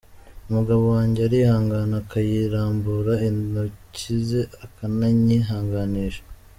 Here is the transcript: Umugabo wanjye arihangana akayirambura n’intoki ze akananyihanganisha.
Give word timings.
Umugabo 0.49 0.83
wanjye 0.95 1.19
arihangana 1.27 1.95
akayirambura 2.03 3.11
n’intoki 3.21 4.13
ze 4.27 4.41
akananyihanganisha. 4.65 6.23